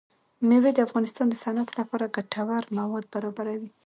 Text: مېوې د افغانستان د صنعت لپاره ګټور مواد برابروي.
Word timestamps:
مېوې 0.47 0.71
د 0.73 0.79
افغانستان 0.87 1.25
د 1.29 1.35
صنعت 1.43 1.69
لپاره 1.79 2.11
ګټور 2.15 2.63
مواد 2.77 3.05
برابروي. 3.13 3.69